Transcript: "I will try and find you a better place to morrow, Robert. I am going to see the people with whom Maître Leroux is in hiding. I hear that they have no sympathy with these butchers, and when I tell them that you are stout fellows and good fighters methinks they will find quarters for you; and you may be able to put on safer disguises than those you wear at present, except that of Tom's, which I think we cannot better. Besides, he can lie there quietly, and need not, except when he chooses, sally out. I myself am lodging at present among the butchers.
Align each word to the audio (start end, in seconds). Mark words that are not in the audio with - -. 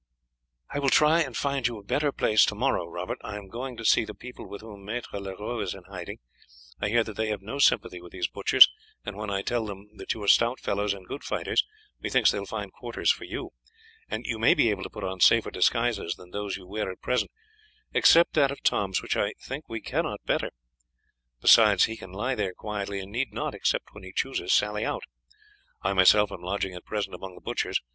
"I 0.71 0.79
will 0.79 0.89
try 0.89 1.21
and 1.21 1.37
find 1.37 1.67
you 1.67 1.77
a 1.77 1.83
better 1.83 2.11
place 2.11 2.43
to 2.47 2.55
morrow, 2.55 2.87
Robert. 2.87 3.19
I 3.23 3.37
am 3.37 3.49
going 3.49 3.77
to 3.77 3.85
see 3.85 4.03
the 4.03 4.15
people 4.15 4.47
with 4.49 4.61
whom 4.61 4.83
Maître 4.87 5.21
Leroux 5.21 5.59
is 5.59 5.75
in 5.75 5.83
hiding. 5.83 6.17
I 6.79 6.89
hear 6.89 7.03
that 7.03 7.15
they 7.15 7.27
have 7.27 7.43
no 7.43 7.59
sympathy 7.59 8.01
with 8.01 8.11
these 8.11 8.27
butchers, 8.27 8.67
and 9.05 9.15
when 9.15 9.29
I 9.29 9.43
tell 9.43 9.67
them 9.67 9.91
that 9.97 10.15
you 10.15 10.23
are 10.23 10.27
stout 10.27 10.59
fellows 10.59 10.95
and 10.95 11.05
good 11.07 11.23
fighters 11.23 11.63
methinks 11.99 12.31
they 12.31 12.39
will 12.39 12.47
find 12.47 12.73
quarters 12.73 13.11
for 13.11 13.25
you; 13.25 13.51
and 14.09 14.25
you 14.25 14.39
may 14.39 14.55
be 14.55 14.71
able 14.71 14.81
to 14.81 14.89
put 14.89 15.03
on 15.03 15.19
safer 15.19 15.51
disguises 15.51 16.15
than 16.15 16.31
those 16.31 16.57
you 16.57 16.65
wear 16.65 16.89
at 16.91 17.01
present, 17.01 17.29
except 17.93 18.33
that 18.33 18.49
of 18.49 18.63
Tom's, 18.63 19.03
which 19.03 19.15
I 19.15 19.33
think 19.33 19.69
we 19.69 19.81
cannot 19.81 20.25
better. 20.25 20.49
Besides, 21.41 21.83
he 21.83 21.95
can 21.95 22.11
lie 22.11 22.33
there 22.33 22.55
quietly, 22.55 23.01
and 23.01 23.11
need 23.11 23.33
not, 23.33 23.53
except 23.53 23.89
when 23.93 24.03
he 24.03 24.11
chooses, 24.11 24.51
sally 24.51 24.83
out. 24.83 25.03
I 25.83 25.93
myself 25.93 26.31
am 26.31 26.41
lodging 26.41 26.73
at 26.73 26.85
present 26.85 27.13
among 27.13 27.35
the 27.35 27.39
butchers. 27.41 27.79